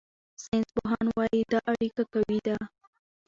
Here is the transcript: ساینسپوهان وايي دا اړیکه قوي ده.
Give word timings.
ساینسپوهان 0.43 1.05
وايي 1.17 1.41
دا 1.51 1.59
اړیکه 1.71 2.03
قوي 2.13 2.39
ده. 2.47 2.55